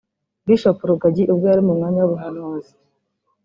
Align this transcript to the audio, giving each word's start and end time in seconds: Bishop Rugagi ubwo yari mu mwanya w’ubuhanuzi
Bishop 0.45 0.77
Rugagi 0.89 1.23
ubwo 1.33 1.45
yari 1.51 1.61
mu 1.67 1.73
mwanya 1.77 1.99
w’ubuhanuzi 2.01 2.73